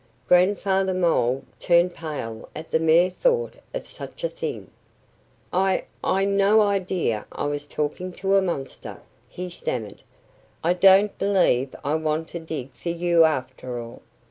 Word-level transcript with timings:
Grandfather 0.27 0.95
Mole 0.95 1.43
turned 1.59 1.93
pale 1.93 2.49
at 2.55 2.71
the 2.71 2.79
mere 2.79 3.11
thought 3.11 3.53
of 3.71 3.85
such 3.85 4.23
a 4.23 4.29
thing. 4.29 4.71
"I 5.53 5.83
I'd 6.03 6.29
no 6.29 6.63
idea 6.63 7.27
I 7.31 7.45
was 7.45 7.67
talking 7.67 8.11
to 8.13 8.35
a 8.35 8.41
monster," 8.41 9.03
he 9.29 9.47
stammered. 9.47 10.01
"I 10.63 10.73
don't 10.73 11.15
believe 11.19 11.75
I 11.83 11.93
want 11.93 12.29
to 12.29 12.39
dig 12.39 12.71
for 12.73 12.89
you, 12.89 13.25
after 13.25 13.79
all." 13.79 14.01